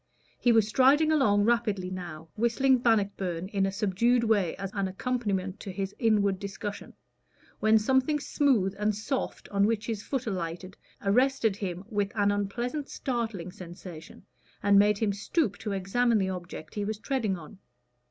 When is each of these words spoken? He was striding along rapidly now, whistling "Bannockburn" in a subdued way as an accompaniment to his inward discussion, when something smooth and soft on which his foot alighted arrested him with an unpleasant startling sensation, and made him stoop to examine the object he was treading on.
He 0.39 0.51
was 0.51 0.67
striding 0.67 1.11
along 1.11 1.43
rapidly 1.43 1.91
now, 1.91 2.27
whistling 2.35 2.79
"Bannockburn" 2.79 3.49
in 3.49 3.67
a 3.67 3.71
subdued 3.71 4.23
way 4.23 4.55
as 4.55 4.71
an 4.73 4.87
accompaniment 4.87 5.59
to 5.59 5.71
his 5.71 5.93
inward 5.99 6.39
discussion, 6.39 6.95
when 7.59 7.77
something 7.77 8.19
smooth 8.19 8.73
and 8.79 8.95
soft 8.95 9.47
on 9.49 9.67
which 9.67 9.85
his 9.85 10.01
foot 10.01 10.25
alighted 10.25 10.75
arrested 11.03 11.55
him 11.57 11.83
with 11.87 12.11
an 12.15 12.31
unpleasant 12.31 12.89
startling 12.89 13.51
sensation, 13.51 14.25
and 14.63 14.79
made 14.79 14.97
him 14.97 15.13
stoop 15.13 15.55
to 15.59 15.71
examine 15.71 16.17
the 16.17 16.29
object 16.31 16.73
he 16.73 16.83
was 16.83 16.97
treading 16.97 17.37
on. 17.37 17.59